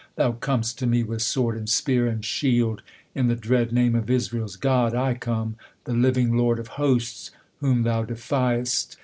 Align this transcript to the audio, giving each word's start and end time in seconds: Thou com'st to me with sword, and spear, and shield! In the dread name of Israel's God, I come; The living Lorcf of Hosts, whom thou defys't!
Thou 0.15 0.31
com'st 0.31 0.79
to 0.79 0.87
me 0.87 1.03
with 1.03 1.21
sword, 1.21 1.55
and 1.55 1.69
spear, 1.69 2.07
and 2.07 2.25
shield! 2.25 2.81
In 3.13 3.27
the 3.27 3.35
dread 3.35 3.71
name 3.71 3.93
of 3.93 4.09
Israel's 4.09 4.55
God, 4.55 4.95
I 4.95 5.13
come; 5.13 5.57
The 5.83 5.93
living 5.93 6.31
Lorcf 6.35 6.57
of 6.57 6.67
Hosts, 6.69 7.29
whom 7.59 7.83
thou 7.83 8.05
defys't! 8.05 8.97